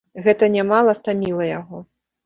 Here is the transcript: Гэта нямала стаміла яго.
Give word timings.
Гэта 0.27 0.49
нямала 0.55 0.97
стаміла 1.03 1.43
яго. 1.59 1.87